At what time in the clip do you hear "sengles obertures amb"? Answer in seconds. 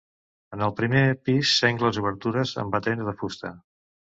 1.59-2.77